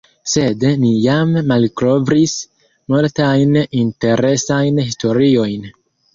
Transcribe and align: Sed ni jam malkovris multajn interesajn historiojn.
Sed 0.29 0.63
ni 0.83 0.93
jam 1.01 1.35
malkovris 1.51 2.33
multajn 2.95 3.61
interesajn 3.83 4.83
historiojn. 4.91 5.71